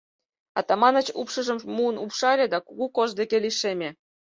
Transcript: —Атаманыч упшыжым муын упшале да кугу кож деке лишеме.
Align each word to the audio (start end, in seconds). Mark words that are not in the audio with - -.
—Атаманыч 0.59 1.07
упшыжым 1.21 1.59
муын 1.75 1.95
упшале 2.03 2.45
да 2.53 2.59
кугу 2.67 2.85
кож 2.95 3.09
деке 3.19 3.37
лишеме. 3.45 3.89